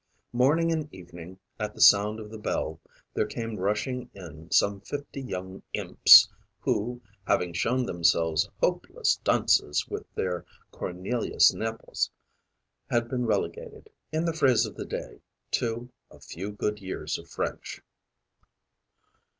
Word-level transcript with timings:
Morning 0.33 0.71
and 0.71 0.91
evening, 0.91 1.37
at 1.59 1.75
the 1.75 1.79
sound 1.81 2.19
of 2.19 2.31
the 2.31 2.39
bell, 2.39 2.79
there 3.13 3.27
came 3.27 3.57
rushing 3.59 4.09
in 4.15 4.49
some 4.49 4.81
fifty 4.81 5.21
young 5.21 5.61
imps 5.73 6.27
who, 6.61 7.01
having 7.27 7.53
shown 7.53 7.85
themselves 7.85 8.49
hopeless 8.61 9.17
dunces 9.23 9.87
with 9.87 10.11
their 10.15 10.43
Cornelius 10.71 11.53
Nepos, 11.53 12.09
had 12.89 13.09
been 13.09 13.27
relegated, 13.27 13.91
in 14.11 14.25
the 14.25 14.33
phrase 14.33 14.65
of 14.65 14.73
the 14.73 14.85
day, 14.87 15.21
to 15.51 15.91
'a 16.09 16.19
few 16.19 16.49
good 16.51 16.79
years 16.81 17.19
of 17.19 17.29
French.' 17.29 17.83